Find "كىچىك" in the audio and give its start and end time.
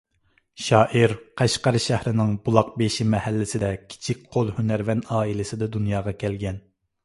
3.93-4.27